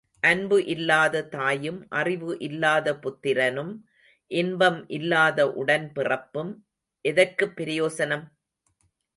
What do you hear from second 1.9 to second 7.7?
அறிவு இல்லாத புத்திரனும் இன்பம் இல்லாத உடன்பிறப்பும் எதற்குப்